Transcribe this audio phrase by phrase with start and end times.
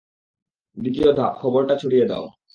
[0.77, 2.25] দ্বিতীয় ধাপ, খবরটা ছড়িয়ে দাও।